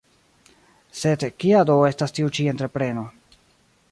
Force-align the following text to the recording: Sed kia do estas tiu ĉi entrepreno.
Sed 1.01 1.25
kia 1.43 1.61
do 1.71 1.77
estas 1.91 2.17
tiu 2.19 2.33
ĉi 2.39 2.47
entrepreno. 2.53 3.07